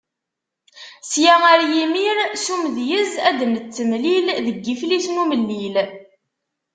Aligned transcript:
Sya 1.11 1.33
ar 1.51 1.61
yimir, 1.73 2.17
s 2.43 2.45
umedyez 2.55 3.13
ad 3.29 3.35
d-nettmlil 3.39 4.25
deg 4.45 4.57
Yiflisen 4.65 5.21
Umellil. 5.23 5.75